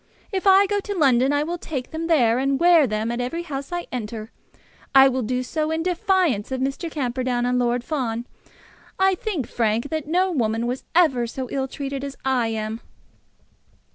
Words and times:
If 0.31 0.47
I 0.47 0.65
go 0.65 0.79
to 0.79 0.95
London, 0.97 1.31
I 1.31 1.43
will 1.43 1.59
take 1.59 1.91
them 1.91 2.07
there, 2.07 2.39
and 2.39 2.59
wear 2.59 2.87
them 2.87 3.11
at 3.11 3.21
every 3.21 3.43
house 3.43 3.71
I 3.71 3.85
enter. 3.91 4.31
I 4.95 5.07
will 5.07 5.21
do 5.21 5.43
so 5.43 5.69
in 5.69 5.83
defiance 5.83 6.51
of 6.51 6.59
Mr. 6.59 6.89
Camperdown 6.89 7.45
and 7.45 7.59
Lord 7.59 7.83
Fawn. 7.83 8.25
I 8.97 9.13
think, 9.13 9.45
Frank, 9.47 9.91
that 9.91 10.07
no 10.07 10.31
woman 10.31 10.65
was 10.65 10.85
ever 10.95 11.27
so 11.27 11.47
ill 11.51 11.67
treated 11.67 12.03
as 12.03 12.17
I 12.25 12.47
am." 12.47 12.81